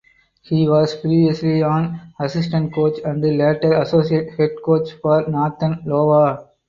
[0.41, 6.49] He was previously an assistant coach and later associate head coach for Northern Iowa.